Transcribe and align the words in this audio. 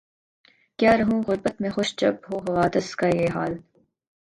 کیا 0.79 0.91
رہوں 0.97 1.19
غربت 1.27 1.55
میں 1.61 1.69
خوش 1.69 1.89
جب 1.97 2.15
ہو 2.25 2.35
حوادث 2.37 2.87
کا 2.99 3.07
یہ 3.09 3.27
حال 3.35 3.53